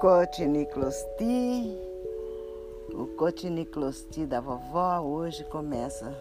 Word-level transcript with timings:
Cotiniclosti. 0.00 1.76
O 2.94 3.06
Cotiniclosti 3.16 4.26
da 4.26 4.40
vovó 4.40 5.00
hoje 5.00 5.42
começa 5.42 6.16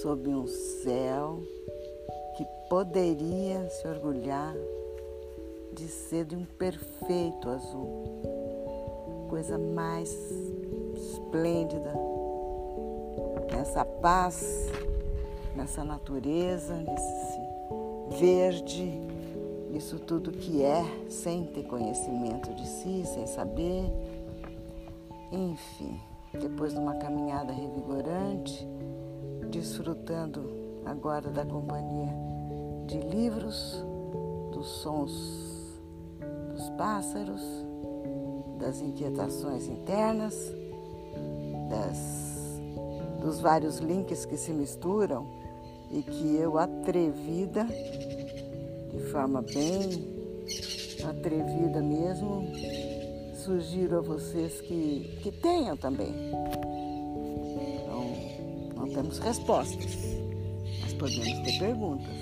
sob 0.00 0.28
um 0.28 0.46
céu 0.46 1.40
que 2.36 2.46
poderia 2.70 3.68
se 3.68 3.88
orgulhar 3.88 4.54
de 5.72 5.88
ser 5.88 6.24
de 6.24 6.36
um 6.36 6.44
perfeito 6.44 7.48
azul. 7.48 8.22
Coisa 9.28 9.58
mais 9.58 10.16
esplêndida. 10.94 11.92
Nessa 13.50 13.84
paz, 13.84 14.68
nessa 15.56 15.82
natureza, 15.82 16.76
nesse 16.76 18.20
verde, 18.20 19.00
isso 19.72 19.98
tudo 19.98 20.32
que 20.32 20.62
é, 20.62 20.84
sem 21.08 21.44
ter 21.46 21.64
conhecimento 21.64 22.54
de 22.54 22.66
si, 22.66 23.02
sem 23.06 23.26
saber. 23.26 23.84
Enfim, 25.30 25.98
depois 26.32 26.72
de 26.72 26.78
uma 26.78 26.94
caminhada 26.96 27.52
revigorante, 27.52 28.66
desfrutando 29.50 30.50
agora 30.84 31.30
da 31.30 31.44
companhia 31.44 32.12
de 32.86 32.98
livros, 33.00 33.82
dos 34.52 34.66
sons 34.66 35.52
dos 36.52 36.68
pássaros, 36.70 37.42
das 38.58 38.80
inquietações 38.80 39.66
internas, 39.66 40.34
das, 41.68 42.60
dos 43.20 43.40
vários 43.40 43.78
links 43.78 44.24
que 44.24 44.36
se 44.36 44.52
misturam 44.52 45.26
e 45.90 46.02
que 46.02 46.36
eu, 46.36 46.58
atrevida, 46.58 47.66
de 48.92 49.02
forma 49.10 49.42
bem 49.42 50.22
atrevida 51.08 51.80
mesmo, 51.80 52.52
sugiro 53.34 53.98
a 53.98 54.00
vocês 54.00 54.60
que, 54.60 55.18
que 55.22 55.32
tenham 55.32 55.76
também. 55.76 56.12
Não, 57.88 58.76
não 58.76 58.88
temos 58.92 59.18
respostas, 59.18 59.96
mas 60.82 60.92
podemos 60.94 61.40
ter 61.40 61.58
perguntas. 61.58 62.14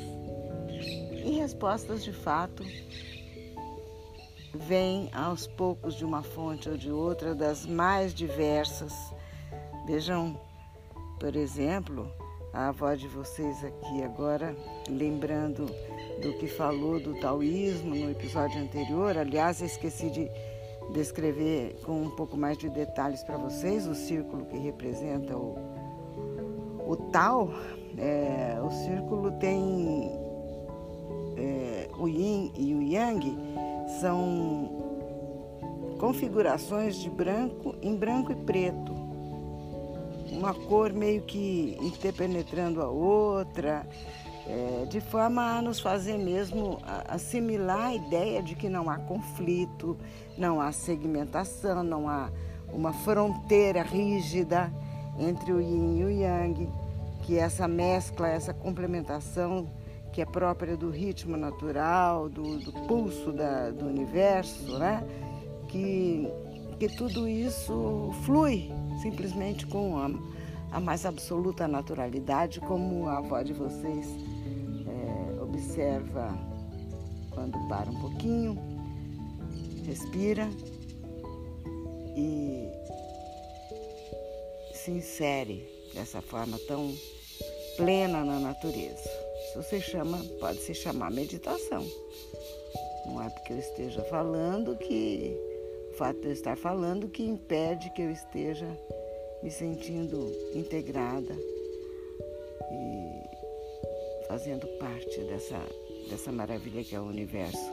E 1.24 1.32
respostas 1.32 2.02
de 2.02 2.12
fato 2.12 2.64
vêm 4.54 5.10
aos 5.12 5.46
poucos 5.46 5.94
de 5.94 6.04
uma 6.04 6.22
fonte 6.22 6.68
ou 6.68 6.76
de 6.76 6.90
outra, 6.90 7.34
das 7.34 7.66
mais 7.66 8.14
diversas. 8.14 8.94
Vejam, 9.86 10.40
por 11.18 11.36
exemplo, 11.36 12.10
a 12.52 12.68
avó 12.68 12.94
de 12.94 13.06
vocês 13.06 13.62
aqui 13.64 14.02
agora, 14.02 14.56
lembrando 14.88 15.66
do 16.20 16.34
que 16.34 16.46
falou 16.46 17.00
do 17.00 17.14
taoísmo 17.14 17.94
no 17.94 18.10
episódio 18.10 18.60
anterior. 18.60 19.16
Aliás, 19.16 19.60
esqueci 19.60 20.10
de 20.10 20.30
descrever 20.92 21.76
com 21.84 22.02
um 22.02 22.10
pouco 22.10 22.36
mais 22.36 22.58
de 22.58 22.68
detalhes 22.68 23.22
para 23.22 23.36
vocês 23.36 23.86
o 23.86 23.94
círculo 23.94 24.44
que 24.46 24.58
representa 24.58 25.36
o, 25.36 25.56
o 26.86 26.96
Tao. 27.10 27.52
É, 27.96 28.58
o 28.62 28.70
círculo 28.70 29.32
tem 29.32 30.12
é, 31.36 31.88
o 31.98 32.06
Yin 32.06 32.52
e 32.56 32.74
o 32.74 32.82
Yang, 32.82 33.36
são 34.00 34.78
configurações 35.98 36.96
de 36.96 37.10
branco 37.10 37.74
em 37.82 37.94
branco 37.94 38.32
e 38.32 38.36
preto 38.36 39.00
uma 40.32 40.54
cor 40.54 40.92
meio 40.92 41.22
que 41.22 41.76
interpenetrando 41.80 42.80
a 42.80 42.88
outra, 42.88 43.86
é, 44.50 44.84
de 44.84 45.00
forma 45.00 45.58
a 45.58 45.62
nos 45.62 45.78
fazer 45.78 46.18
mesmo 46.18 46.78
assimilar 47.06 47.86
a 47.86 47.94
ideia 47.94 48.42
de 48.42 48.56
que 48.56 48.68
não 48.68 48.90
há 48.90 48.98
conflito, 48.98 49.96
não 50.36 50.60
há 50.60 50.72
segmentação, 50.72 51.84
não 51.84 52.08
há 52.08 52.28
uma 52.72 52.92
fronteira 52.92 53.82
rígida 53.82 54.72
entre 55.18 55.52
o 55.52 55.60
yin 55.60 55.98
e 56.00 56.04
o 56.04 56.10
yang, 56.10 56.68
que 57.22 57.36
essa 57.38 57.68
mescla, 57.68 58.28
essa 58.28 58.52
complementação 58.52 59.70
que 60.12 60.20
é 60.20 60.26
própria 60.26 60.76
do 60.76 60.90
ritmo 60.90 61.36
natural, 61.36 62.28
do, 62.28 62.58
do 62.58 62.72
pulso 62.88 63.32
da, 63.32 63.70
do 63.70 63.86
universo, 63.86 64.76
né? 64.78 65.04
que, 65.68 66.28
que 66.80 66.88
tudo 66.96 67.28
isso 67.28 68.10
flui 68.24 68.72
simplesmente 69.00 69.64
com 69.64 69.96
a, 69.96 70.10
a 70.76 70.80
mais 70.80 71.06
absoluta 71.06 71.68
naturalidade, 71.68 72.60
como 72.60 73.06
a 73.06 73.18
avó 73.18 73.40
de 73.42 73.52
vocês 73.52 74.39
observa 75.60 76.34
quando 77.30 77.58
para 77.68 77.90
um 77.90 78.00
pouquinho, 78.00 78.58
respira 79.84 80.48
e 82.16 82.66
se 84.74 84.90
insere 84.90 85.68
dessa 85.94 86.22
forma 86.22 86.58
tão 86.66 86.94
plena 87.76 88.24
na 88.24 88.40
natureza. 88.40 89.08
Isso 89.50 89.62
se 89.64 89.80
chama, 89.80 90.18
pode 90.40 90.60
se 90.60 90.74
chamar 90.74 91.10
meditação. 91.10 91.86
Não 93.06 93.22
é 93.22 93.28
porque 93.28 93.52
eu 93.52 93.58
esteja 93.58 94.02
falando 94.04 94.76
que 94.76 95.36
o 95.92 95.96
fato 95.96 96.20
de 96.20 96.28
eu 96.28 96.32
estar 96.32 96.56
falando 96.56 97.08
que 97.08 97.22
impede 97.22 97.90
que 97.90 98.02
eu 98.02 98.10
esteja 98.10 98.66
me 99.42 99.50
sentindo 99.50 100.32
integrada 100.54 101.36
fazendo 104.30 104.64
parte 104.78 105.20
dessa, 105.22 105.60
dessa 106.08 106.30
maravilha 106.30 106.84
que 106.84 106.94
é 106.94 107.00
o 107.00 107.02
universo. 107.02 107.72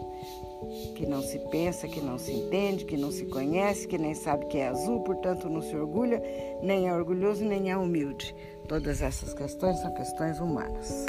Que 0.95 1.05
não 1.05 1.21
se 1.21 1.37
pensa, 1.51 1.87
que 1.87 2.01
não 2.01 2.17
se 2.17 2.31
entende, 2.31 2.83
que 2.83 2.97
não 2.97 3.11
se 3.11 3.27
conhece, 3.27 3.87
que 3.87 3.95
nem 3.95 4.15
sabe 4.15 4.47
que 4.47 4.57
é 4.57 4.69
azul, 4.69 5.01
portanto 5.01 5.47
não 5.47 5.61
se 5.61 5.75
orgulha, 5.75 6.19
nem 6.63 6.87
é 6.87 6.93
orgulhoso, 6.93 7.45
nem 7.45 7.69
é 7.69 7.77
humilde. 7.77 8.33
Todas 8.67 9.03
essas 9.03 9.35
questões 9.35 9.79
são 9.79 9.93
questões 9.93 10.39
humanas. 10.39 11.05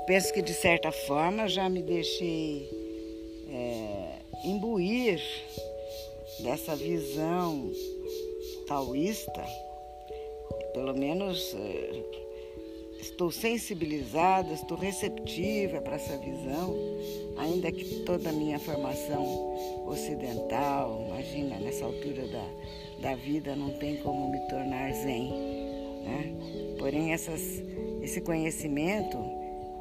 Penso 0.00 0.32
que 0.32 0.42
de 0.42 0.52
certa 0.52 0.90
forma 0.90 1.48
já 1.48 1.68
me 1.68 1.80
deixei 1.80 2.68
é, 3.48 4.18
imbuir 4.44 5.20
dessa 6.40 6.74
visão 6.74 7.70
taoísta, 8.66 9.44
pelo 10.74 10.92
menos 10.92 11.54
é, 11.54 12.02
estou 13.00 13.30
sensibilizada, 13.30 14.52
estou 14.52 14.76
receptiva 14.76 15.80
para 15.80 15.94
essa 15.94 16.16
visão, 16.18 16.76
ainda 17.38 17.70
que 17.70 18.00
toda 18.00 18.30
a 18.30 18.32
minha 18.32 18.58
formação 18.58 19.24
ocidental, 19.86 21.06
imagina, 21.08 21.58
nessa 21.60 21.84
altura 21.84 22.26
da, 22.26 22.46
da 23.00 23.14
vida 23.14 23.54
não 23.54 23.70
tem 23.78 23.96
como 23.98 24.30
me 24.30 24.40
tornar 24.48 24.92
zen. 24.92 25.30
Né? 26.02 26.32
Porém, 26.78 27.12
essas, 27.12 27.62
esse 28.02 28.20
conhecimento 28.20 29.16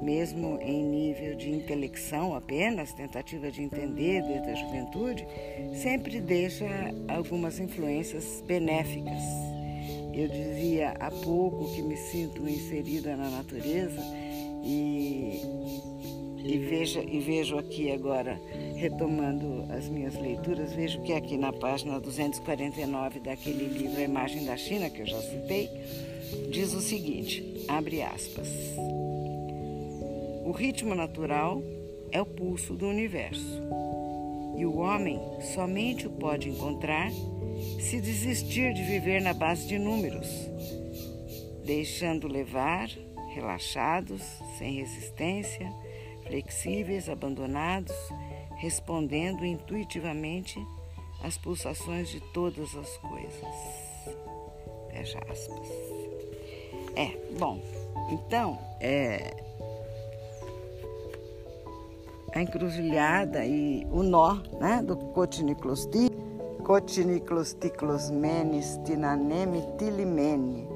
mesmo 0.06 0.60
em 0.62 0.84
nível 0.84 1.36
de 1.36 1.50
intelecção 1.50 2.36
apenas, 2.36 2.94
tentativa 2.94 3.52
de 3.52 3.64
entender 3.64 4.22
desde 4.22 4.52
a 4.52 4.56
juventude, 4.56 5.28
sempre 5.82 6.22
deixa 6.22 6.66
algumas 7.08 7.60
influências 7.60 8.44
benéficas. 8.46 9.24
Eu 10.14 10.30
dizia 10.30 10.92
há 11.00 11.10
pouco 11.10 11.74
que 11.74 11.82
me 11.82 11.98
sinto 11.98 12.48
inserida 12.48 13.18
na 13.18 13.32
natureza 13.32 14.00
e, 14.64 15.42
e, 16.38 16.58
veja, 16.60 17.02
e 17.04 17.20
vejo 17.20 17.58
aqui 17.58 17.92
agora, 17.92 18.40
retomando 18.76 19.66
as 19.74 19.90
minhas 19.90 20.14
leituras, 20.14 20.72
vejo 20.72 21.02
que 21.02 21.14
aqui 21.14 21.36
na 21.36 21.52
página 21.52 22.00
249 22.00 23.20
daquele 23.20 23.66
livro 23.66 24.00
A 24.00 24.04
Imagem 24.04 24.46
da 24.46 24.56
China, 24.56 24.88
que 24.90 25.02
eu 25.02 25.08
já 25.08 25.20
citei, 25.20 25.70
diz 26.52 26.74
o 26.76 26.80
seguinte, 26.80 27.66
abre 27.68 28.04
aspas. 28.04 28.48
O 30.46 30.52
ritmo 30.52 30.94
natural 30.94 31.60
é 32.12 32.22
o 32.22 32.26
pulso 32.26 32.76
do 32.76 32.88
universo. 32.88 33.64
E 34.56 34.64
o 34.64 34.78
homem 34.78 35.20
somente 35.42 36.06
o 36.06 36.12
pode 36.12 36.50
encontrar 36.50 37.10
se 37.80 38.00
desistir 38.00 38.72
de 38.76 38.84
viver 38.84 39.24
na 39.24 39.34
base 39.34 39.68
de 39.68 39.80
números, 39.80 40.30
deixando 41.66 42.28
levar, 42.28 42.88
relaxados, 43.34 44.22
sem 44.60 44.76
resistência, 44.76 45.68
flexíveis, 46.28 47.10
abandonados, 47.10 47.96
respondendo 48.58 49.44
intuitivamente 49.44 50.64
às 51.24 51.40
pulsações 51.40 52.08
de 52.08 52.20
todas 52.34 52.76
as 52.76 52.98
coisas. 52.98 53.44
Fecha 54.92 55.18
aspas. 55.28 55.68
É, 56.96 57.18
bom, 57.40 57.60
então, 58.12 58.60
é, 58.80 59.45
a 62.36 62.42
encruzilhada 62.42 63.44
e 63.46 63.88
o 63.90 64.04
nó 64.04 64.36
né, 64.60 64.84
do 64.84 64.98
cotiniclosti, 64.98 66.12
cotiniclosticlosmenes 66.64 68.78
tinaneme 68.84 69.64
tilimene. 69.78 70.68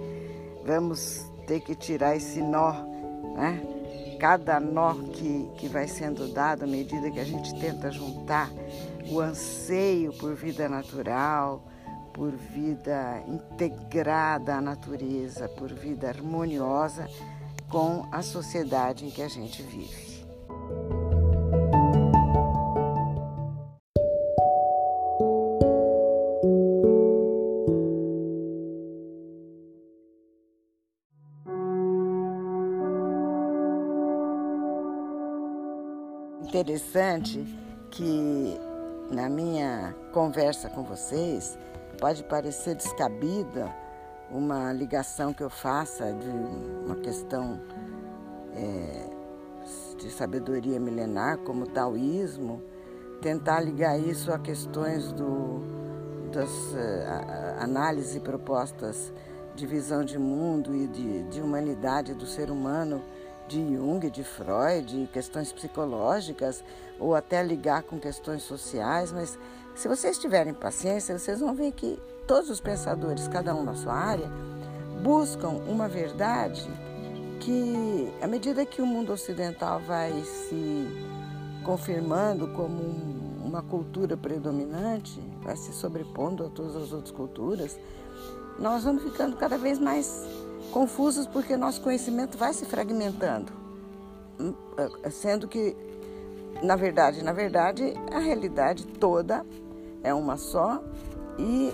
Vamos 0.66 1.30
ter 1.46 1.60
que 1.60 1.76
tirar 1.76 2.16
esse 2.16 2.42
nó, 2.42 2.72
né? 3.36 3.62
Cada 4.20 4.58
nó 4.60 4.94
que, 4.94 5.50
que 5.58 5.68
vai 5.68 5.88
sendo 5.88 6.28
dado 6.30 6.64
à 6.64 6.68
medida 6.68 7.12
que 7.12 7.20
a 7.20 7.26
gente 7.26 7.54
tenta 7.60 7.92
juntar 7.92 8.50
o 9.10 9.20
anseio 9.20 10.14
por 10.14 10.34
vida 10.36 10.70
natural, 10.70 11.62
por 12.14 12.32
vida 12.32 13.22
integrada 13.28 14.56
à 14.56 14.62
natureza, 14.62 15.50
por 15.50 15.74
vida 15.74 16.08
harmoniosa 16.08 17.10
com 17.70 18.08
a 18.12 18.22
sociedade 18.22 19.06
em 19.06 19.10
que 19.10 19.22
a 19.22 19.28
gente 19.28 19.62
vive. 19.64 20.09
Interessante 36.60 37.42
que 37.90 38.60
na 39.10 39.30
minha 39.30 39.96
conversa 40.12 40.70
com 40.70 40.84
vocês 40.84 41.58
pode 41.98 42.22
parecer 42.26 42.76
descabida 42.76 43.74
uma 44.30 44.74
ligação 44.74 45.34
que 45.34 45.42
eu 45.42 45.50
faça 45.50 46.12
de 46.12 46.28
uma 46.86 46.98
questão 46.98 47.62
é, 48.54 49.10
de 50.00 50.12
sabedoria 50.12 50.82
milenar, 50.82 51.38
como 51.38 51.64
o 51.64 51.68
taoísmo, 51.68 52.62
tentar 53.22 53.62
ligar 53.62 53.98
isso 53.98 54.30
a 54.30 54.38
questões 54.38 55.14
do, 55.14 55.62
das 56.30 56.50
uh, 56.50 57.64
análises 57.64 58.18
e 58.18 58.20
propostas 58.20 59.14
de 59.56 59.66
visão 59.66 60.04
de 60.04 60.20
mundo 60.20 60.76
e 60.76 60.88
de, 60.88 61.24
de 61.24 61.42
humanidade 61.42 62.14
do 62.14 62.26
ser 62.26 62.52
humano 62.52 63.02
de 63.50 63.76
Jung, 63.76 64.08
de 64.12 64.24
Freud, 64.24 65.10
questões 65.12 65.52
psicológicas, 65.52 66.64
ou 67.00 67.16
até 67.16 67.42
ligar 67.42 67.82
com 67.82 68.00
questões 68.00 68.44
sociais, 68.44 69.12
mas 69.12 69.38
se 69.76 69.88
vocês 69.88 70.20
tiverem 70.20 70.54
paciência, 70.54 71.18
vocês 71.18 71.40
vão 71.40 71.56
ver 71.56 71.72
que 71.72 72.00
todos 72.28 72.50
os 72.50 72.60
pensadores, 72.60 73.28
cada 73.28 73.56
um 73.56 73.64
na 73.64 73.74
sua 73.74 73.94
área, 73.94 74.30
buscam 75.02 75.50
uma 75.68 75.88
verdade 75.88 76.70
que, 77.40 78.14
à 78.22 78.28
medida 78.28 78.66
que 78.66 78.82
o 78.82 78.86
mundo 78.86 79.14
ocidental 79.14 79.80
vai 79.80 80.12
se 80.24 80.88
confirmando 81.64 82.50
como 82.50 82.82
uma 83.44 83.64
cultura 83.64 84.16
predominante, 84.16 85.20
vai 85.42 85.56
se 85.56 85.74
sobrepondo 85.74 86.46
a 86.46 86.50
todas 86.50 86.76
as 86.76 86.92
outras 86.92 87.12
culturas, 87.12 87.80
nós 88.60 88.84
vamos 88.84 89.04
ficando 89.04 89.38
cada 89.38 89.58
vez 89.58 89.80
mais 89.80 90.28
confusos 90.72 91.26
porque 91.26 91.56
nosso 91.56 91.82
conhecimento 91.82 92.38
vai 92.38 92.54
se 92.54 92.66
fragmentando, 92.66 93.52
sendo 95.12 95.48
que, 95.48 95.76
na 96.62 96.76
verdade, 96.76 97.24
na 97.24 97.34
verdade, 97.34 97.94
a 98.12 98.20
realidade 98.20 98.86
toda 98.86 99.46
é 100.04 100.14
uma 100.14 100.38
só 100.38 100.84
e 101.38 101.74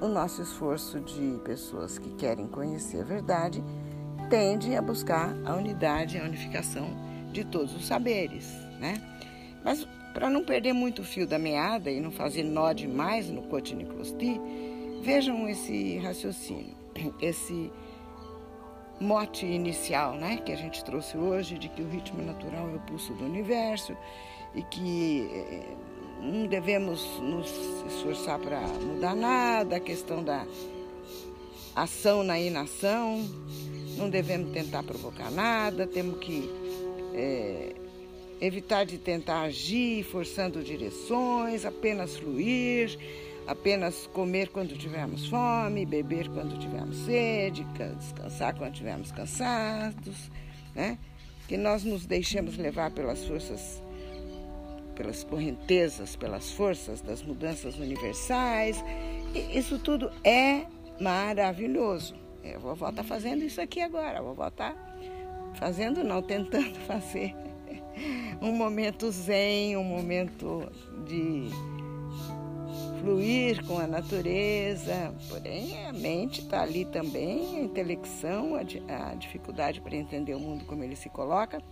o 0.00 0.08
nosso 0.08 0.42
esforço 0.42 1.00
de 1.00 1.40
pessoas 1.44 1.98
que 1.98 2.10
querem 2.10 2.46
conhecer 2.46 3.00
a 3.00 3.04
verdade 3.04 3.64
tende 4.28 4.74
a 4.76 4.82
buscar 4.82 5.34
a 5.44 5.54
unidade, 5.54 6.18
a 6.18 6.24
unificação 6.24 6.88
de 7.32 7.44
todos 7.44 7.74
os 7.74 7.86
saberes, 7.86 8.46
né? 8.78 9.00
Mas 9.64 9.86
para 10.12 10.30
não 10.30 10.44
perder 10.44 10.72
muito 10.72 11.02
o 11.02 11.04
fio 11.04 11.26
da 11.26 11.38
meada 11.38 11.90
e 11.90 12.00
não 12.00 12.10
fazer 12.10 12.42
nó 12.42 12.72
demais 12.72 13.28
no 13.28 13.42
Cotiniclosti, 13.42 14.40
vejam 15.02 15.48
esse 15.48 15.98
raciocínio, 15.98 16.76
esse 17.20 17.70
mote 19.00 19.44
inicial, 19.44 20.14
né, 20.14 20.38
que 20.38 20.52
a 20.52 20.56
gente 20.56 20.82
trouxe 20.84 21.16
hoje 21.16 21.58
de 21.58 21.68
que 21.68 21.82
o 21.82 21.88
ritmo 21.88 22.22
natural 22.22 22.68
é 22.70 22.76
o 22.76 22.80
pulso 22.80 23.12
do 23.14 23.24
universo 23.24 23.96
e 24.54 24.62
que 24.62 25.28
eh, 25.30 25.76
não 26.22 26.46
devemos 26.46 27.04
nos 27.20 27.50
esforçar 27.86 28.38
para 28.38 28.60
mudar 28.60 29.14
nada, 29.14 29.76
a 29.76 29.80
questão 29.80 30.24
da 30.24 30.46
ação 31.74 32.22
na 32.22 32.40
inação, 32.40 33.22
não 33.98 34.08
devemos 34.08 34.50
tentar 34.52 34.82
provocar 34.82 35.30
nada, 35.30 35.86
temos 35.86 36.18
que 36.18 36.50
é, 37.12 37.74
evitar 38.40 38.84
de 38.84 38.96
tentar 38.96 39.42
agir 39.42 40.04
forçando 40.04 40.62
direções, 40.62 41.64
apenas 41.66 42.16
fluir, 42.16 42.98
apenas 43.46 44.06
comer 44.08 44.48
quando 44.48 44.76
tivermos 44.76 45.28
fome, 45.28 45.86
beber 45.86 46.28
quando 46.28 46.58
tivermos 46.58 46.96
sede, 46.98 47.64
descansar 47.98 48.54
quando 48.56 48.72
tivermos 48.74 49.12
cansados, 49.12 50.30
né? 50.74 50.98
Que 51.46 51.56
nós 51.56 51.84
nos 51.84 52.06
deixemos 52.06 52.56
levar 52.56 52.90
pelas 52.90 53.24
forças, 53.24 53.82
pelas 54.94 55.22
correntezas, 55.22 56.16
pelas 56.16 56.50
forças 56.50 57.00
das 57.00 57.22
mudanças 57.22 57.78
universais. 57.78 58.84
E 59.34 59.58
isso 59.58 59.78
tudo 59.78 60.10
é 60.24 60.66
maravilhoso. 61.00 62.14
A 62.54 62.58
vovó 62.58 62.90
está 62.90 63.04
fazendo 63.04 63.44
isso 63.44 63.60
aqui 63.60 63.80
agora. 63.80 64.18
A 64.18 64.22
vovó 64.22 64.48
está 64.48 64.74
fazendo, 65.54 66.02
não, 66.02 66.20
tentando 66.22 66.74
fazer 66.86 67.34
um 68.40 68.52
momento 68.52 69.10
zen, 69.10 69.76
um 69.76 69.84
momento 69.84 70.70
de 71.06 71.48
fluir 73.00 73.64
com 73.64 73.78
a 73.78 73.86
natureza. 73.86 75.14
Porém, 75.28 75.86
a 75.86 75.92
mente 75.92 76.40
está 76.40 76.62
ali 76.62 76.84
também, 76.84 77.56
a 77.56 77.60
intelecção, 77.60 78.54
a, 78.54 79.10
a 79.10 79.14
dificuldade 79.14 79.80
para 79.80 79.96
entender 79.96 80.34
o 80.34 80.40
mundo 80.40 80.64
como 80.64 80.82
ele 80.82 80.96
se 80.96 81.08
coloca. 81.08 81.62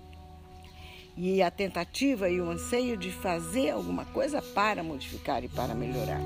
E 1.17 1.43
a 1.43 1.50
tentativa 1.50 2.28
e 2.28 2.40
o 2.40 2.50
anseio 2.50 2.97
de 2.97 3.11
fazer 3.11 3.71
alguma 3.71 4.04
coisa 4.04 4.43
para 4.43 4.83
modificar 4.83 5.45
e 5.45 5.49
para 5.49 5.75
melhorar. 5.75 6.21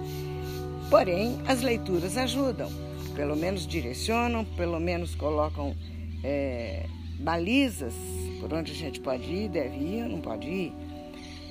Porém, 0.91 1.39
as 1.47 1.61
leituras 1.61 2.17
ajudam 2.17 2.71
pelo 3.19 3.35
menos 3.35 3.67
direcionam, 3.67 4.45
pelo 4.45 4.79
menos 4.79 5.17
colocam 5.17 5.75
é, 6.23 6.87
balizas 7.19 7.93
por 8.39 8.55
onde 8.55 8.71
a 8.71 8.75
gente 8.77 9.01
pode 9.01 9.25
ir, 9.25 9.49
deve 9.49 9.77
ir 9.77 10.09
não 10.09 10.21
pode 10.21 10.47
ir. 10.47 10.73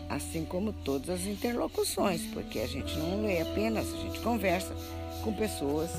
Assim 0.09 0.45
como 0.45 0.71
todas 0.71 1.09
as 1.09 1.25
interlocuções, 1.25 2.21
porque 2.33 2.59
a 2.59 2.67
gente 2.67 2.97
não 2.97 3.23
lê 3.23 3.41
apenas, 3.41 3.93
a 3.93 3.97
gente 3.97 4.19
conversa 4.21 4.73
com 5.23 5.33
pessoas 5.33 5.91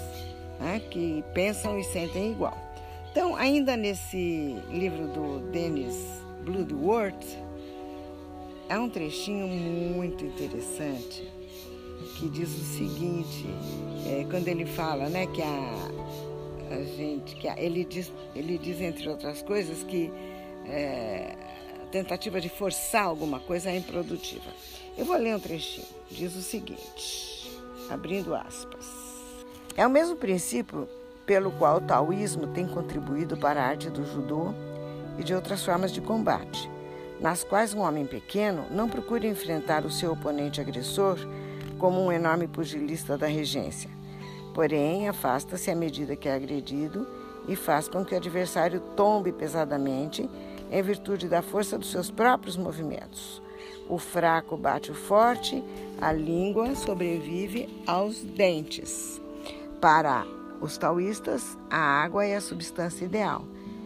né, 0.58 0.80
que 0.90 1.22
pensam 1.34 1.78
e 1.78 1.84
sentem 1.84 2.32
igual. 2.32 2.56
Então, 3.10 3.36
ainda 3.36 3.76
nesse 3.76 4.56
livro 4.70 5.08
do 5.08 5.50
Dennis 5.50 5.96
Bloodworth, 6.44 7.36
há 8.68 8.80
um 8.80 8.88
trechinho 8.88 9.46
muito 9.46 10.24
interessante 10.24 11.28
que 12.18 12.28
diz 12.28 12.48
o 12.48 12.64
seguinte, 12.76 13.46
é, 14.06 14.26
quando 14.28 14.48
ele 14.48 14.66
fala, 14.66 15.08
né, 15.08 15.26
que 15.26 15.40
a, 15.40 15.90
a 16.70 16.82
gente, 16.96 17.36
que 17.36 17.46
a, 17.46 17.60
ele 17.60 17.84
diz, 17.84 18.12
ele 18.34 18.58
diz 18.58 18.80
entre 18.80 19.08
outras 19.08 19.40
coisas 19.42 19.84
que 19.84 20.10
é, 20.66 21.36
tentativa 21.88 22.40
de 22.40 22.48
forçar 22.48 23.04
alguma 23.04 23.40
coisa 23.40 23.70
é 23.70 23.76
improdutiva. 23.76 24.50
Eu 24.96 25.04
vou 25.04 25.16
ler 25.16 25.34
um 25.34 25.40
trechinho. 25.40 25.86
Diz 26.10 26.34
o 26.36 26.42
seguinte, 26.42 27.50
abrindo 27.90 28.34
aspas. 28.34 28.86
É 29.76 29.86
o 29.86 29.90
mesmo 29.90 30.16
princípio 30.16 30.88
pelo 31.26 31.50
qual 31.52 31.76
o 31.76 31.80
taoísmo 31.80 32.46
tem 32.48 32.66
contribuído 32.66 33.36
para 33.36 33.62
a 33.62 33.66
arte 33.66 33.90
do 33.90 34.04
judô 34.04 34.54
e 35.18 35.22
de 35.22 35.34
outras 35.34 35.64
formas 35.64 35.92
de 35.92 36.00
combate, 36.00 36.70
nas 37.20 37.44
quais 37.44 37.74
um 37.74 37.80
homem 37.80 38.06
pequeno 38.06 38.64
não 38.70 38.88
procura 38.88 39.26
enfrentar 39.26 39.84
o 39.84 39.90
seu 39.90 40.12
oponente 40.12 40.60
agressor 40.60 41.18
como 41.78 42.00
um 42.00 42.10
enorme 42.10 42.48
pugilista 42.48 43.18
da 43.18 43.26
regência. 43.26 43.90
Porém, 44.54 45.08
afasta-se 45.08 45.70
à 45.70 45.76
medida 45.76 46.16
que 46.16 46.28
é 46.28 46.34
agredido 46.34 47.06
e 47.46 47.54
faz 47.54 47.88
com 47.88 48.04
que 48.04 48.14
o 48.14 48.16
adversário 48.16 48.80
tombe 48.96 49.30
pesadamente 49.30 50.28
em 50.70 50.82
virtude 50.82 51.28
da 51.28 51.42
força 51.42 51.78
dos 51.78 51.90
seus 51.90 52.10
próprios 52.10 52.56
movimentos. 52.56 53.42
O 53.88 53.98
fraco 53.98 54.56
bate 54.56 54.90
o 54.90 54.94
forte, 54.94 55.62
a 56.00 56.12
língua 56.12 56.74
sobrevive 56.74 57.82
aos 57.86 58.20
dentes. 58.22 59.20
Para 59.80 60.26
os 60.60 60.76
taoístas, 60.76 61.56
a 61.70 61.78
água 61.78 62.24
é 62.24 62.36
a 62.36 62.40
substância 62.40 63.04
ideal. 63.04 63.44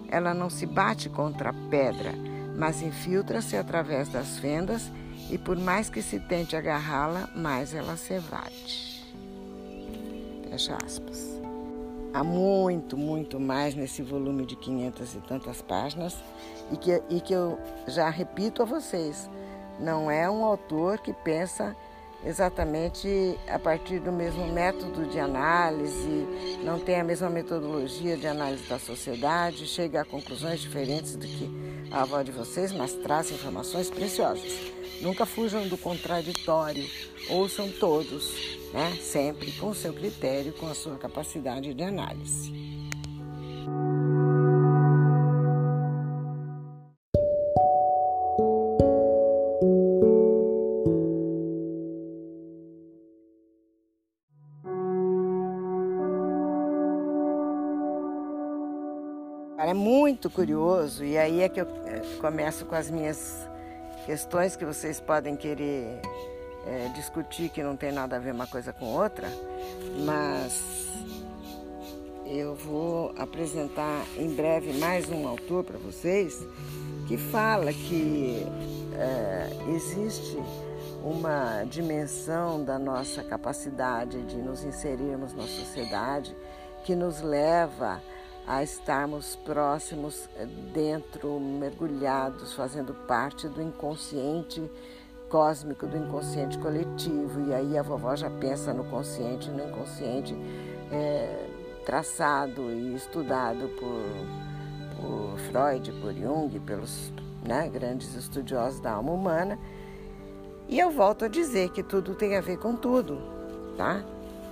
Ela 0.09 0.35
não 0.35 0.51
se 0.51 0.67
bate 0.67 1.09
contra 1.09 1.51
a 1.51 1.55
pedra, 1.71 2.13
mas 2.57 2.83
infiltra-se 2.83 3.57
através 3.57 4.09
das 4.09 4.39
fendas 4.39 4.91
e 5.31 5.39
por 5.39 5.57
mais 5.57 5.89
que 5.89 6.03
se 6.03 6.19
tente 6.21 6.57
agarrá-la, 6.57 7.29
mais 7.35 7.75
ela 7.75 7.97
se 7.97 8.15
evade. 8.15 9.03
Fecha 10.51 10.77
aspas. 10.85 11.32
Há 12.15 12.23
muito, 12.23 12.95
muito 12.95 13.41
mais 13.41 13.75
nesse 13.75 14.03
volume 14.03 14.45
de 14.45 14.55
500 14.55 15.15
e 15.15 15.19
tantas 15.21 15.63
páginas 15.63 16.15
e 16.71 16.77
que, 16.77 17.03
e 17.09 17.21
que 17.23 17.33
eu 17.33 17.59
já 17.89 18.11
repito 18.11 18.63
a 18.63 18.67
vocês, 18.67 19.31
não 19.81 20.11
é 20.11 20.31
um 20.31 20.45
autor 20.45 20.99
que 20.99 21.15
pensa 21.15 21.75
exatamente 22.25 23.09
a 23.49 23.59
partir 23.59 23.99
do 23.99 24.13
mesmo 24.13 24.47
método 24.47 25.07
de 25.07 25.19
análise, 25.19 26.27
não 26.63 26.79
tem 26.79 27.01
a 27.01 27.05
mesma 27.05 27.31
metodologia 27.31 28.17
de 28.17 28.27
análise 28.27 28.69
da 28.69 28.79
sociedade, 28.79 29.67
chega 29.67 30.03
a 30.03 30.05
conclusões 30.05 30.61
diferentes 30.61 31.17
do 31.17 31.27
que 31.27 31.89
a 31.91 32.03
avó 32.03 32.21
de 32.21 32.31
vocês, 32.31 32.73
mas 32.73 32.93
traz 32.93 33.31
informações 33.31 33.89
preciosas. 33.89 34.53
Nunca 35.01 35.25
fujam 35.25 35.67
do 35.67 35.79
contraditório, 35.79 36.87
ouçam 37.31 37.71
todos, 37.71 38.61
né? 38.73 38.97
sempre 39.01 39.53
com 39.53 39.69
o 39.69 39.75
seu 39.75 39.93
critério, 39.93 40.53
com 40.55 40.67
a 40.67 40.75
sua 40.75 40.97
capacidade 40.97 41.75
de 41.75 41.83
análise. 41.83 42.53
É 59.59 59.75
muito 59.75 60.29
curioso, 60.29 61.03
e 61.03 61.17
aí 61.17 61.41
é 61.41 61.49
que 61.49 61.59
eu 61.59 61.67
é, 61.87 62.01
começo 62.21 62.67
com 62.67 62.75
as 62.75 62.91
minhas 62.91 63.49
questões 64.05 64.55
que 64.55 64.67
vocês 64.67 65.01
podem 65.01 65.35
querer 65.35 65.99
é, 66.67 66.89
discutir, 66.95 67.49
que 67.49 67.63
não 67.63 67.77
tem 67.77 67.93
nada 67.93 68.17
a 68.17 68.19
ver 68.19 68.33
uma 68.33 68.47
coisa 68.47 68.73
com 68.73 68.87
outra, 68.87 69.29
mas 70.05 70.89
eu 72.27 72.55
vou 72.55 73.13
apresentar 73.19 74.05
em 74.17 74.35
breve 74.35 74.73
mais 74.75 75.11
um 75.11 75.27
autor 75.27 75.65
para 75.65 75.79
vocês 75.79 76.47
que 77.07 77.17
fala 77.17 77.73
que 77.73 78.47
é, 78.97 79.49
existe 79.75 80.39
uma 81.05 81.65
dimensão 81.65 82.65
da 82.65 82.79
nossa 82.79 83.23
capacidade 83.25 84.23
de 84.23 84.37
nos 84.37 84.63
inserirmos 84.65 85.35
na 85.35 85.43
sociedade 85.43 86.35
que 86.85 86.95
nos 86.95 87.21
leva 87.21 88.01
a 88.47 88.63
estarmos 88.63 89.37
próximos 89.37 90.29
dentro, 90.73 91.39
mergulhados, 91.39 92.55
fazendo 92.55 92.95
parte 93.07 93.49
do 93.49 93.63
inconsciente 93.63 94.63
cósmico, 95.33 95.87
do 95.87 95.97
inconsciente 95.97 96.59
coletivo. 96.59 97.49
E 97.49 97.55
aí 97.55 97.79
a 97.79 97.83
vovó 97.83 98.15
já 98.15 98.29
pensa 98.29 98.75
no 98.75 98.85
consciente, 98.85 99.51
no 99.51 99.65
inconsciente 99.67 100.37
é, 100.93 101.49
traçado 101.87 102.71
e 102.71 102.95
estudado 102.95 103.69
por, 103.81 105.01
por 105.01 105.39
Freud, 105.39 105.91
por 106.01 106.13
Jung, 106.13 106.61
pelos 106.61 107.11
né, 107.43 107.69
grandes 107.73 108.15
estudiosos 108.15 108.79
da 108.79 108.93
alma 108.93 109.13
humana. 109.13 109.59
E 110.69 110.79
eu 110.79 110.91
volto 110.91 111.25
a 111.25 111.29
dizer 111.29 111.71
que 111.71 111.83
tudo 111.83 112.15
tem 112.15 112.37
a 112.37 112.41
ver 112.43 112.59
com 112.59 112.77
tudo, 112.77 113.19
tá? 113.77 114.05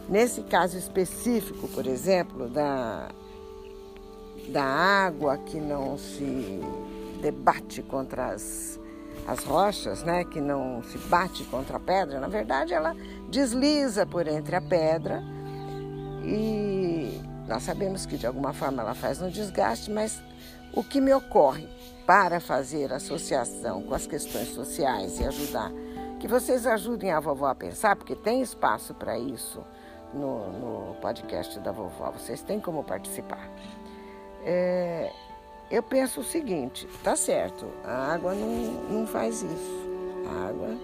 Nesse 0.08 0.42
caso 0.42 0.76
específico, 0.76 1.68
por 1.68 1.86
exemplo, 1.86 2.48
da 2.48 3.10
da 4.48 4.64
água 4.64 5.38
que 5.38 5.60
não 5.60 5.96
se 5.96 6.60
debate 7.22 7.82
contra 7.82 8.32
as, 8.32 8.79
as 9.30 9.44
rochas, 9.44 10.02
né? 10.02 10.24
que 10.24 10.40
não 10.40 10.82
se 10.82 10.98
bate 10.98 11.44
contra 11.44 11.76
a 11.76 11.80
pedra, 11.80 12.18
na 12.18 12.26
verdade 12.26 12.74
ela 12.74 12.96
desliza 13.28 14.04
por 14.04 14.26
entre 14.26 14.56
a 14.56 14.60
pedra 14.60 15.22
e 16.24 17.20
nós 17.46 17.62
sabemos 17.62 18.04
que 18.04 18.18
de 18.18 18.26
alguma 18.26 18.52
forma 18.52 18.82
ela 18.82 18.94
faz 18.94 19.22
um 19.22 19.30
desgaste, 19.30 19.88
mas 19.88 20.20
o 20.72 20.82
que 20.82 21.00
me 21.00 21.14
ocorre 21.14 21.68
para 22.04 22.40
fazer 22.40 22.92
associação 22.92 23.84
com 23.84 23.94
as 23.94 24.04
questões 24.04 24.48
sociais 24.48 25.20
e 25.20 25.24
ajudar, 25.24 25.70
que 26.18 26.26
vocês 26.26 26.66
ajudem 26.66 27.12
a 27.12 27.20
vovó 27.20 27.46
a 27.46 27.54
pensar, 27.54 27.94
porque 27.94 28.16
tem 28.16 28.42
espaço 28.42 28.94
para 28.94 29.16
isso 29.16 29.64
no, 30.12 30.90
no 30.90 30.94
podcast 30.96 31.56
da 31.60 31.70
vovó, 31.70 32.10
vocês 32.10 32.42
têm 32.42 32.58
como 32.58 32.82
participar. 32.82 33.48
É, 34.44 35.12
eu 35.70 35.82
penso 35.82 36.20
o 36.20 36.24
seguinte, 36.24 36.88
tá 37.02 37.14
certo, 37.14 37.66
a 37.84 38.12
água 38.14 38.34
não, 38.34 38.72
não 38.90 39.06
faz 39.06 39.42
isso. 39.42 39.90
A 40.26 40.48
água 40.48 40.76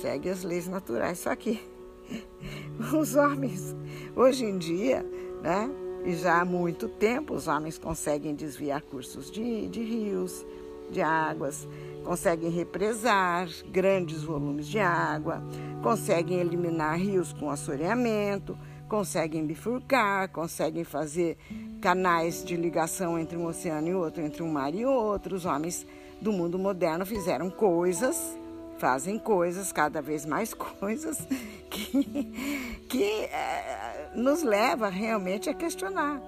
segue 0.00 0.30
as 0.30 0.42
leis 0.42 0.66
naturais, 0.66 1.18
só 1.18 1.36
que 1.36 1.60
os 2.98 3.14
homens, 3.14 3.76
hoje 4.16 4.44
em 4.44 4.56
dia, 4.56 5.04
né, 5.42 5.70
e 6.04 6.14
já 6.14 6.40
há 6.40 6.44
muito 6.44 6.88
tempo, 6.88 7.34
os 7.34 7.46
homens 7.46 7.76
conseguem 7.76 8.34
desviar 8.34 8.80
cursos 8.80 9.30
de, 9.30 9.68
de 9.68 9.82
rios, 9.82 10.46
de 10.90 11.02
águas, 11.02 11.68
conseguem 12.02 12.50
represar 12.50 13.48
grandes 13.70 14.22
volumes 14.22 14.66
de 14.66 14.78
água, 14.78 15.42
conseguem 15.82 16.38
eliminar 16.40 16.98
rios 16.98 17.32
com 17.34 17.50
assoreamento, 17.50 18.56
conseguem 18.90 19.46
bifurcar, 19.46 20.28
conseguem 20.30 20.82
fazer 20.82 21.38
canais 21.80 22.44
de 22.44 22.56
ligação 22.56 23.16
entre 23.16 23.38
um 23.38 23.46
oceano 23.46 23.86
e 23.86 23.94
outro, 23.94 24.20
entre 24.20 24.42
um 24.42 24.50
mar 24.50 24.74
e 24.74 24.84
outro. 24.84 25.36
Os 25.36 25.46
homens 25.46 25.86
do 26.20 26.32
mundo 26.32 26.58
moderno 26.58 27.06
fizeram 27.06 27.48
coisas, 27.48 28.36
fazem 28.78 29.16
coisas, 29.16 29.70
cada 29.70 30.02
vez 30.02 30.26
mais 30.26 30.52
coisas, 30.80 31.24
que, 31.70 32.80
que 32.88 33.04
é, 33.04 34.10
nos 34.16 34.42
leva 34.42 34.88
realmente 34.88 35.48
a 35.48 35.54
questionar. 35.54 36.20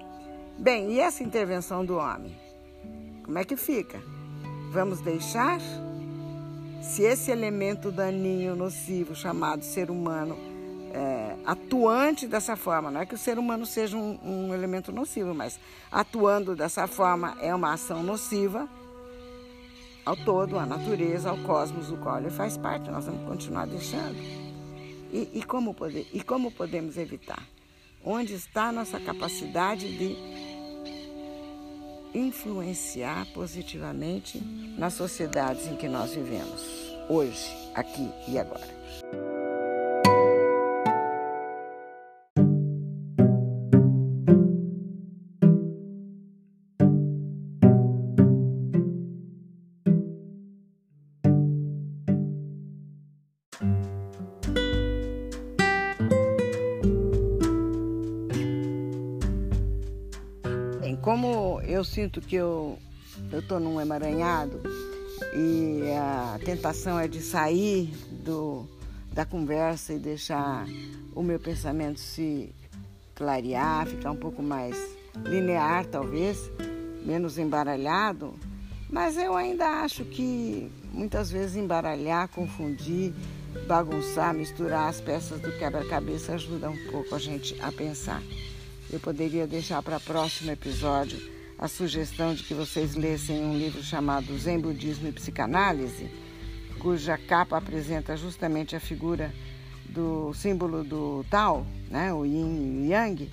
Bem, 0.57 0.93
e 0.93 1.01
essa 1.01 1.21
intervenção 1.21 1.83
do 1.83 1.97
homem? 1.97 2.33
Como 3.25 3.37
é 3.37 3.43
que 3.43 3.57
fica? 3.57 4.01
Vamos 4.71 5.01
deixar? 5.01 5.59
Se 6.81 7.03
esse 7.03 7.29
elemento 7.29 7.91
daninho, 7.91 8.55
nocivo, 8.55 9.13
chamado 9.13 9.63
ser 9.63 9.91
humano, 9.91 10.52
é, 10.93 11.35
atuante 11.45 12.27
dessa 12.27 12.55
forma. 12.55 12.91
Não 12.91 13.01
é 13.01 13.05
que 13.05 13.15
o 13.15 13.17
ser 13.17 13.39
humano 13.39 13.65
seja 13.65 13.97
um, 13.97 14.19
um 14.23 14.53
elemento 14.53 14.91
nocivo, 14.91 15.33
mas 15.33 15.59
atuando 15.91 16.55
dessa 16.55 16.87
forma 16.87 17.35
é 17.41 17.53
uma 17.53 17.73
ação 17.73 18.03
nociva 18.03 18.69
ao 20.05 20.15
todo, 20.15 20.59
à 20.59 20.65
natureza, 20.65 21.29
ao 21.29 21.37
cosmos, 21.39 21.87
do 21.87 21.97
qual 21.97 22.19
ele 22.19 22.29
faz 22.29 22.57
parte. 22.57 22.89
Nós 22.89 23.05
vamos 23.05 23.27
continuar 23.27 23.65
deixando. 23.65 24.17
E, 25.11 25.29
e, 25.33 25.43
como, 25.43 25.73
poder, 25.73 26.07
e 26.13 26.21
como 26.21 26.51
podemos 26.51 26.97
evitar? 26.97 27.41
Onde 28.03 28.33
está 28.33 28.65
a 28.65 28.71
nossa 28.71 28.99
capacidade 28.99 29.97
de 29.97 30.17
influenciar 32.13 33.25
positivamente 33.33 34.39
nas 34.77 34.93
sociedades 34.93 35.67
em 35.67 35.75
que 35.75 35.87
nós 35.87 36.13
vivemos, 36.13 36.61
hoje, 37.09 37.49
aqui 37.73 38.09
e 38.27 38.37
agora? 38.37 38.83
Sinto 61.93 62.19
que 62.19 62.35
eu 62.35 62.79
estou 63.31 63.59
num 63.59 63.79
emaranhado 63.79 64.63
e 65.35 65.91
a 65.95 66.39
tentação 66.43 66.99
é 66.99 67.07
de 67.07 67.21
sair 67.21 67.93
do, 68.09 68.67
da 69.13 69.23
conversa 69.23 69.93
e 69.93 69.99
deixar 69.99 70.65
o 71.13 71.21
meu 71.21 71.39
pensamento 71.39 71.99
se 71.99 72.49
clarear, 73.13 73.85
ficar 73.85 74.09
um 74.09 74.15
pouco 74.15 74.41
mais 74.41 74.75
linear, 75.23 75.85
talvez, 75.85 76.49
menos 77.05 77.37
embaralhado, 77.37 78.33
mas 78.89 79.15
eu 79.15 79.35
ainda 79.35 79.83
acho 79.83 80.03
que 80.03 80.71
muitas 80.91 81.29
vezes 81.29 81.55
embaralhar, 81.55 82.27
confundir, 82.29 83.13
bagunçar, 83.67 84.33
misturar 84.33 84.89
as 84.89 84.99
peças 84.99 85.39
do 85.39 85.51
quebra-cabeça 85.59 86.33
ajuda 86.33 86.71
um 86.71 86.91
pouco 86.91 87.13
a 87.13 87.19
gente 87.19 87.55
a 87.61 87.71
pensar. 87.71 88.23
Eu 88.91 88.99
poderia 88.99 89.45
deixar 89.45 89.83
para 89.83 89.97
o 89.97 90.01
próximo 90.01 90.49
episódio 90.49 91.42
a 91.57 91.67
sugestão 91.67 92.33
de 92.33 92.43
que 92.43 92.53
vocês 92.53 92.95
lessem 92.95 93.43
um 93.43 93.57
livro 93.57 93.81
chamado 93.83 94.37
Zen 94.37 94.59
Budismo 94.59 95.07
e 95.07 95.11
Psicanálise, 95.11 96.09
cuja 96.79 97.17
capa 97.17 97.57
apresenta 97.57 98.17
justamente 98.17 98.75
a 98.75 98.79
figura 98.79 99.33
do 99.89 100.33
símbolo 100.33 100.83
do 100.83 101.25
Tao, 101.29 101.65
né, 101.89 102.13
o 102.13 102.25
Yin 102.25 102.83
e 102.83 102.87
o 102.87 102.91
Yang, 102.91 103.31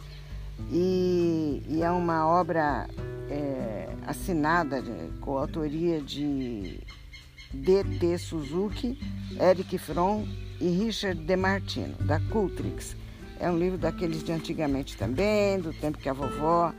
e, 0.70 1.62
e 1.68 1.82
é 1.82 1.90
uma 1.90 2.26
obra 2.26 2.88
é, 3.30 3.88
assinada 4.06 4.82
com 5.20 5.38
a 5.38 5.40
autoria 5.40 6.00
de 6.00 6.80
D.T. 7.52 8.18
Suzuki, 8.18 8.98
Eric 9.40 9.78
Fromm 9.78 10.26
e 10.60 10.68
Richard 10.68 11.20
DeMartino, 11.20 11.94
da 12.00 12.20
Cultrix. 12.20 12.96
É 13.38 13.50
um 13.50 13.58
livro 13.58 13.78
daqueles 13.78 14.22
de 14.22 14.32
antigamente 14.32 14.96
também, 14.96 15.58
do 15.58 15.72
tempo 15.72 15.98
que 15.98 16.08
a 16.08 16.12
vovó, 16.12 16.74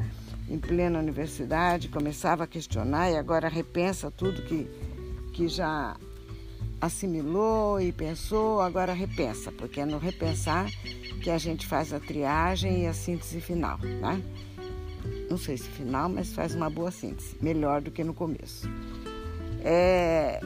em 0.52 0.60
plena 0.60 1.00
universidade, 1.00 1.88
começava 1.88 2.44
a 2.44 2.48
questionar 2.48 3.10
e 3.10 3.16
agora 3.16 3.48
repensa 3.48 4.12
tudo 4.12 4.42
que, 4.42 4.68
que 5.32 5.48
já 5.48 5.96
assimilou 6.82 7.80
e 7.80 7.94
pensou, 7.94 8.60
agora 8.60 8.92
repensa, 8.92 9.50
porque 9.52 9.80
é 9.80 9.86
no 9.86 9.98
repensar 9.98 10.70
que 11.24 11.30
a 11.30 11.38
gente 11.38 11.66
faz 11.66 11.94
a 11.94 12.02
triagem 12.02 12.84
e 12.84 12.88
a 12.88 12.94
síntese 12.94 13.40
final, 13.40 13.78
né? 13.78 14.22
Não 15.30 15.38
sei 15.38 15.58
se 15.58 15.70
final, 15.70 16.10
mas 16.10 16.34
faz 16.34 16.54
uma 16.54 16.70
boa 16.70 16.92
síntese, 16.92 17.38
melhor 17.40 17.80
do 17.80 17.90
que 17.90 18.04
no 18.04 18.14
começo. 18.14 18.68
É, 19.64 20.42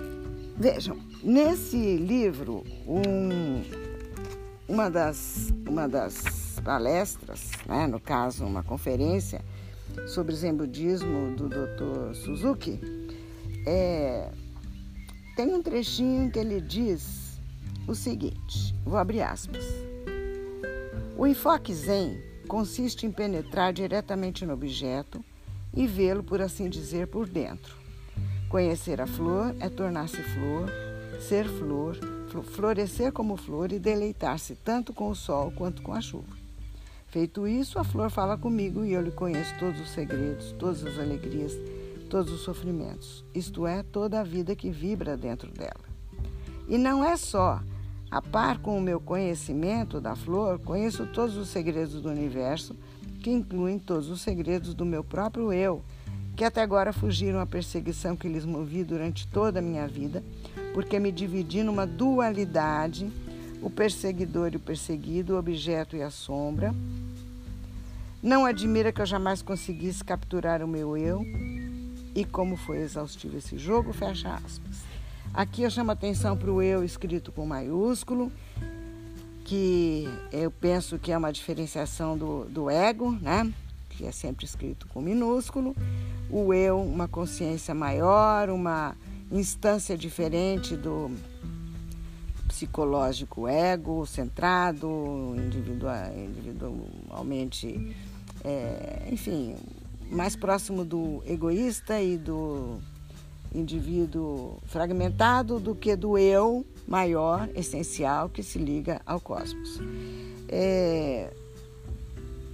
vejam, 0.56 1.00
nesse 1.24 1.98
livro, 1.98 2.64
um, 2.86 3.64
uma, 4.68 4.88
das, 4.88 5.52
uma 5.68 5.90
das 5.90 6.60
palestras, 6.64 7.50
né, 7.66 7.88
no 7.88 8.00
caso, 8.00 8.46
uma 8.46 8.62
conferência 8.62 9.42
sobre 10.08 10.36
Zen 10.36 10.56
Budismo 10.56 11.36
do 11.36 11.50
Dr. 11.50 12.14
Suzuki, 12.16 12.80
é, 13.66 14.32
tem 15.36 15.54
um 15.54 15.62
trechinho 15.62 16.32
que 16.32 16.40
ele 16.40 16.62
diz 16.62 17.40
o 17.88 17.96
seguinte: 17.96 18.76
vou 18.86 18.98
abrir 18.98 19.22
aspas. 19.22 19.66
O 21.18 21.26
enfoque 21.26 21.74
Zen 21.74 22.22
consiste 22.48 23.06
em 23.06 23.12
penetrar 23.12 23.74
diretamente 23.74 24.46
no 24.46 24.54
objeto 24.54 25.24
e 25.74 25.88
vê-lo, 25.88 26.24
por 26.24 26.42
assim 26.42 26.70
dizer, 26.70 27.08
por 27.08 27.28
dentro. 27.28 27.76
Conhecer 28.50 29.02
a 29.02 29.08
flor 29.08 29.56
é 29.60 29.68
tornar-se 29.68 30.22
flor, 30.22 30.70
ser 31.20 31.48
flor, 31.48 31.98
florescer 32.44 33.12
como 33.12 33.36
flor 33.36 33.72
e 33.72 33.80
deleitar-se 33.80 34.56
tanto 34.56 34.94
com 34.94 35.10
o 35.10 35.16
sol 35.16 35.52
quanto 35.52 35.82
com 35.82 35.94
a 35.94 36.02
chuva. 36.02 36.45
Feito 37.16 37.48
isso, 37.48 37.80
a 37.80 37.84
flor 37.86 38.10
fala 38.10 38.38
comigo 38.38 38.84
e 38.84 38.92
eu 38.92 39.02
lhe 39.02 39.10
conheço 39.10 39.58
todos 39.58 39.80
os 39.80 39.90
segredos, 39.92 40.52
todas 40.60 40.86
as 40.86 41.00
alegrias 41.00 41.58
todos 42.10 42.30
os 42.30 42.42
sofrimentos, 42.42 43.24
isto 43.34 43.66
é, 43.66 43.84
toda 43.84 44.20
a 44.20 44.24
vida 44.24 44.54
que 44.54 44.70
vibra 44.70 45.16
dentro 45.16 45.50
dela. 45.50 45.86
E 46.68 46.78
não 46.78 47.06
é 47.06 47.16
só. 47.16 47.62
A 48.12 48.22
par 48.22 48.60
com 48.60 48.78
o 48.78 48.82
meu 48.82 49.00
conhecimento 49.00 50.02
da 50.02 50.14
flor, 50.14 50.60
conheço 50.60 51.06
todos 51.08 51.38
os 51.38 51.48
segredos 51.48 52.02
do 52.02 52.10
universo, 52.10 52.76
que 53.24 53.32
incluem 53.32 53.80
todos 53.80 54.10
os 54.10 54.20
segredos 54.20 54.74
do 54.74 54.84
meu 54.84 55.02
próprio 55.02 55.54
eu, 55.54 55.82
que 56.36 56.44
até 56.44 56.62
agora 56.62 56.92
fugiram 56.92 57.40
à 57.40 57.46
perseguição 57.46 58.18
que 58.18 58.28
lhes 58.28 58.44
movi 58.46 58.84
durante 58.84 59.26
toda 59.26 59.60
a 59.60 59.62
minha 59.62 59.88
vida, 59.88 60.22
porque 60.74 61.00
me 61.00 61.14
dividi 61.14 61.64
numa 61.64 61.88
dualidade, 61.88 63.10
o 63.66 63.70
perseguidor 63.72 64.54
e 64.54 64.58
o 64.58 64.60
perseguido, 64.60 65.34
o 65.34 65.40
objeto 65.40 65.96
e 65.96 66.02
a 66.04 66.12
sombra. 66.12 66.72
Não 68.22 68.46
admira 68.46 68.92
que 68.92 69.02
eu 69.02 69.08
jamais 69.08 69.42
conseguisse 69.42 70.04
capturar 70.04 70.62
o 70.62 70.68
meu 70.68 70.96
eu, 70.96 71.26
e 72.14 72.24
como 72.24 72.56
foi 72.58 72.78
exaustivo 72.78 73.38
esse 73.38 73.58
jogo, 73.58 73.92
fecha 73.92 74.36
aspas. 74.36 74.84
Aqui 75.34 75.64
eu 75.64 75.72
chamo 75.72 75.90
atenção 75.90 76.38
para 76.38 76.52
o 76.52 76.62
eu 76.62 76.84
escrito 76.84 77.32
com 77.32 77.44
maiúsculo, 77.44 78.32
que 79.44 80.08
eu 80.32 80.52
penso 80.52 81.00
que 81.00 81.12
é 81.12 81.18
uma 81.18 81.34
diferenciação 81.34 82.16
do, 82.16 82.46
do 82.46 82.70
ego, 82.70 83.18
né? 83.20 83.52
que 83.90 84.06
é 84.06 84.12
sempre 84.12 84.46
escrito 84.46 84.86
com 84.90 85.02
minúsculo. 85.02 85.76
O 86.30 86.54
eu, 86.54 86.80
uma 86.80 87.08
consciência 87.08 87.74
maior, 87.74 88.48
uma 88.48 88.96
instância 89.32 89.98
diferente 89.98 90.76
do 90.76 91.10
psicológico 92.56 93.50
ego, 93.50 94.06
centrado, 94.06 95.36
individual, 95.36 96.06
individualmente, 96.16 97.94
é, 98.46 99.10
enfim, 99.12 99.58
mais 100.10 100.38
próximo 100.38 100.86
do 100.86 101.22
egoísta 101.28 102.02
e 102.02 102.18
do 102.18 102.80
indivíduo 103.54 104.58
fragmentado 104.68 105.60
do 105.60 105.76
que 105.76 105.98
do 105.98 106.18
eu 106.18 106.66
maior, 106.88 107.50
essencial, 107.56 108.30
que 108.30 108.42
se 108.42 108.58
liga 108.58 109.02
ao 109.06 109.20
cosmos. 109.20 109.82
É, 110.48 111.34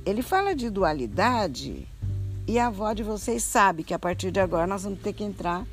ele 0.04 0.24
fala 0.24 0.56
de 0.56 0.72
dualidade 0.72 1.88
e 2.48 2.58
a 2.58 2.68
avó 2.68 2.92
de 2.94 3.04
vocês 3.04 3.44
sabe 3.44 3.84
que 3.84 3.94
a 3.94 4.00
partir 4.00 4.32
de 4.32 4.40
agora 4.40 4.66
nós 4.66 4.82
vamos 4.82 5.00
ter 5.00 5.14
que 5.14 5.24
entrar 5.24 5.64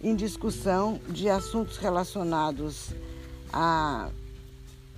em 0.00 0.14
discussão 0.14 1.00
de 1.08 1.28
assuntos 1.28 1.78
relacionados 1.78 2.94
a 3.52 4.08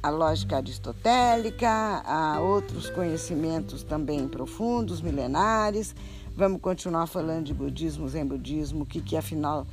a 0.02 0.10
lógica 0.10 0.56
aristotélica, 0.56 1.68
a 2.04 2.40
outros 2.40 2.88
conhecimentos 2.90 3.82
também 3.82 4.28
profundos, 4.28 5.00
milenares. 5.00 5.94
Vamos 6.36 6.60
continuar 6.60 7.08
falando 7.08 7.46
de 7.46 7.54
budismo, 7.54 8.08
zen 8.08 8.24
budismo, 8.24 8.82
o 8.84 8.86
que, 8.86 9.00
que 9.00 9.16
afinal, 9.16 9.66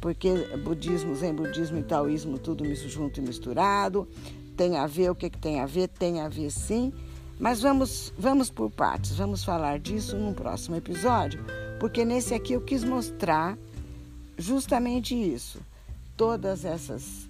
porque 0.00 0.32
budismo, 0.64 1.14
zen 1.14 1.32
budismo 1.32 1.78
e 1.78 1.82
taoísmo 1.82 2.38
tudo 2.38 2.64
junto 2.74 3.20
e 3.20 3.22
misturado. 3.22 4.08
Tem 4.56 4.76
a 4.76 4.86
ver, 4.86 5.10
o 5.10 5.14
que, 5.14 5.30
que 5.30 5.38
tem 5.38 5.60
a 5.60 5.66
ver? 5.66 5.88
Tem 5.88 6.20
a 6.20 6.28
ver 6.28 6.50
sim. 6.50 6.92
Mas 7.38 7.60
vamos, 7.60 8.12
vamos 8.18 8.50
por 8.50 8.70
partes, 8.70 9.14
vamos 9.16 9.44
falar 9.44 9.78
disso 9.78 10.16
num 10.16 10.32
próximo 10.32 10.74
episódio, 10.74 11.44
porque 11.78 12.02
nesse 12.02 12.32
aqui 12.32 12.54
eu 12.54 12.62
quis 12.62 12.82
mostrar 12.82 13.58
justamente 14.38 15.14
isso. 15.14 15.60
Todas 16.16 16.64
essas 16.64 17.28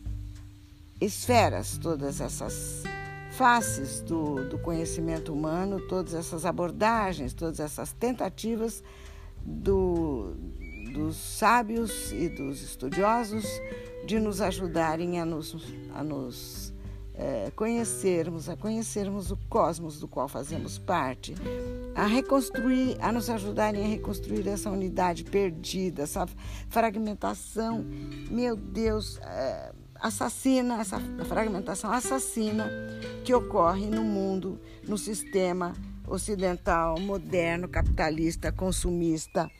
esferas, 1.00 1.78
todas 1.78 2.20
essas 2.20 2.82
faces 3.30 4.00
do, 4.00 4.48
do 4.48 4.58
conhecimento 4.58 5.32
humano, 5.32 5.80
todas 5.88 6.14
essas 6.14 6.46
abordagens, 6.46 7.34
todas 7.34 7.60
essas 7.60 7.92
tentativas 7.92 8.82
do, 9.44 10.34
dos 10.92 11.16
sábios 11.16 12.12
e 12.12 12.28
dos 12.28 12.62
estudiosos 12.62 13.44
de 14.06 14.18
nos 14.18 14.40
ajudarem 14.40 15.20
a 15.20 15.26
nos, 15.26 15.54
a 15.94 16.02
nos 16.02 16.72
é, 17.14 17.50
conhecermos, 17.54 18.48
a 18.48 18.56
conhecermos 18.56 19.30
o 19.30 19.36
cosmos 19.48 20.00
do 20.00 20.08
qual 20.08 20.28
fazemos 20.28 20.78
parte, 20.78 21.34
a 21.94 22.06
reconstruir, 22.06 22.96
a 23.00 23.10
nos 23.12 23.28
ajudarem 23.28 23.84
a 23.84 23.88
reconstruir 23.88 24.46
essa 24.48 24.70
unidade 24.70 25.24
perdida, 25.24 26.02
essa 26.02 26.26
fragmentação, 26.68 27.84
meu 28.30 28.56
Deus. 28.56 29.18
É, 29.18 29.72
assassina, 30.00 30.80
essa 30.80 31.00
fragmentação 31.28 31.90
assassina 31.92 32.70
que 33.24 33.34
ocorre 33.34 33.86
no 33.86 34.02
mundo, 34.02 34.60
no 34.86 34.96
sistema 34.96 35.74
ocidental, 36.06 36.98
moderno, 37.00 37.68
capitalista, 37.68 38.52
consumista, 38.52 39.50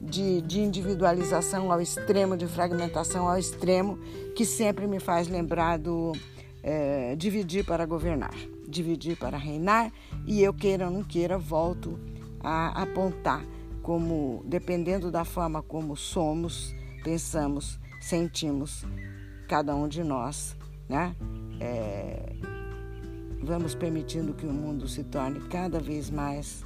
de, 0.00 0.40
de 0.42 0.60
individualização 0.60 1.70
ao 1.70 1.80
extremo, 1.80 2.36
de 2.36 2.46
fragmentação 2.46 3.28
ao 3.28 3.38
extremo, 3.38 3.98
que 4.34 4.44
sempre 4.44 4.86
me 4.86 4.98
faz 4.98 5.28
lembrar 5.28 5.78
do 5.78 6.12
é, 6.62 7.14
dividir 7.16 7.64
para 7.64 7.86
governar, 7.86 8.34
dividir 8.66 9.16
para 9.16 9.36
reinar, 9.38 9.92
e 10.26 10.42
eu 10.42 10.52
queira 10.52 10.86
ou 10.86 10.90
não 10.90 11.04
queira, 11.04 11.38
volto 11.38 11.98
a 12.40 12.82
apontar 12.82 13.44
como, 13.82 14.42
dependendo 14.46 15.10
da 15.10 15.24
forma 15.24 15.62
como 15.62 15.96
somos, 15.96 16.74
pensamos, 17.02 17.78
sentimos, 18.00 18.84
cada 19.52 19.76
um 19.76 19.86
de 19.86 20.02
nós, 20.02 20.56
né? 20.88 21.14
É, 21.60 22.32
vamos 23.42 23.74
permitindo 23.74 24.32
que 24.32 24.46
o 24.46 24.50
mundo 24.50 24.88
se 24.88 25.04
torne 25.04 25.40
cada 25.40 25.78
vez 25.78 26.08
mais 26.08 26.64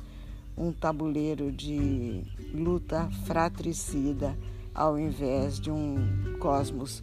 um 0.56 0.70
tabuleiro 0.70 1.50
de 1.50 2.22
luta 2.54 3.10
fratricida, 3.24 4.38
ao 4.72 4.96
invés 4.96 5.58
de 5.58 5.68
um 5.68 5.96
cosmos 6.38 7.02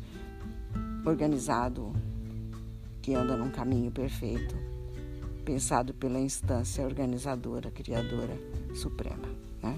organizado 1.05 1.91
que 3.01 3.13
anda 3.13 3.35
num 3.35 3.51
caminho 3.51 3.91
perfeito, 3.91 4.55
pensado 5.43 5.93
pela 5.93 6.17
instância 6.17 6.85
organizadora, 6.85 7.69
criadora 7.69 8.39
suprema. 8.73 9.27
Né? 9.61 9.77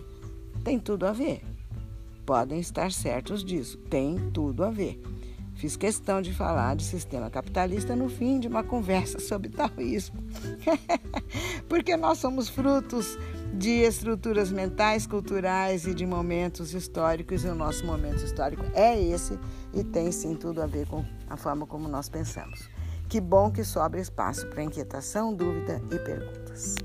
Tem 0.63 0.77
tudo 0.77 1.07
a 1.07 1.11
ver. 1.11 1.41
Podem 2.27 2.59
estar 2.59 2.91
certos 2.91 3.43
disso. 3.43 3.79
Tem 3.89 4.29
tudo 4.31 4.63
a 4.63 4.69
ver. 4.69 5.01
Fiz 5.55 5.77
questão 5.77 6.21
de 6.21 6.33
falar 6.33 6.75
de 6.75 6.83
sistema 6.83 7.29
capitalista 7.29 7.95
no 7.95 8.09
fim 8.09 8.39
de 8.39 8.47
uma 8.47 8.63
conversa 8.63 9.19
sobre 9.19 9.49
taoísmo. 9.49 10.21
Porque 11.69 11.95
nós 11.95 12.17
somos 12.17 12.49
frutos 12.49 13.17
de 13.53 13.69
estruturas 13.69 14.51
mentais, 14.51 15.07
culturais 15.07 15.87
e 15.87 15.93
de 15.93 16.05
momentos 16.05 16.73
históricos, 16.73 17.45
e 17.45 17.47
o 17.47 17.55
nosso 17.55 17.85
momento 17.85 18.23
histórico 18.23 18.65
é 18.73 19.01
esse 19.01 19.39
e 19.73 19.83
tem 19.83 20.11
sim 20.11 20.35
tudo 20.35 20.61
a 20.61 20.67
ver 20.67 20.87
com 20.87 21.05
a 21.29 21.37
forma 21.37 21.65
como 21.65 21.87
nós 21.87 22.09
pensamos. 22.09 22.69
Que 23.07 23.21
bom 23.21 23.49
que 23.49 23.63
sobra 23.63 24.01
espaço 24.01 24.47
para 24.47 24.63
inquietação, 24.63 25.33
dúvida 25.33 25.81
e 25.89 25.99
perguntas. 25.99 26.75